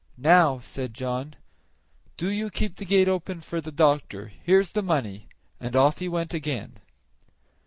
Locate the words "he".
5.99-6.09